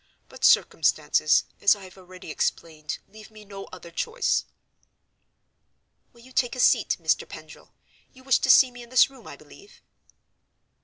[0.29, 4.45] But circumstances, as I have already explained, leave me no other choice."
[6.11, 7.29] "Will you take a seat, Mr.
[7.29, 7.71] Pendril?
[8.11, 9.83] You wished to see me in this room, I believe?"